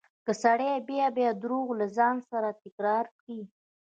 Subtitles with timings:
[0.25, 3.41] که سړی بيا بيا درواغ له ځان سره تکرار کړي.